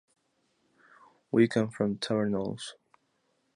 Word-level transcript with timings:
We 1.31 1.47
come 1.47 1.69
from 1.69 1.97
Tavèrnoles. 1.99 2.73